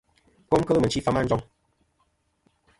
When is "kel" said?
0.65-0.79